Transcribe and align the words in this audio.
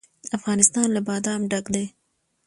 افغانستان 0.37 0.87
له 0.95 1.01
بادام 1.07 1.41
ډک 1.51 1.65
دی. 1.73 1.85